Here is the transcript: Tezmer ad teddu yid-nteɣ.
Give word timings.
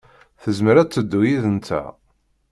Tezmer 0.41 0.75
ad 0.77 0.89
teddu 0.89 1.21
yid-nteɣ. 1.27 1.85